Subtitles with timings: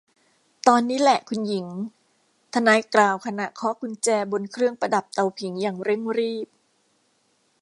[0.67, 1.67] ตอนนี้แหละคุณหญิง
[2.53, 6.47] ทนายกล่าวขณะเคาะกุญแจบนเครื่องประดับเตาผิงอย่างเร่งรีบ